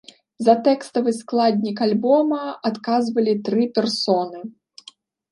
За 0.45 0.53
тэкставы 0.67 1.11
складнік 1.17 1.77
альбома 1.85 2.39
адказвалі 2.69 3.35
тры 3.49 3.67
персоны. 3.77 4.41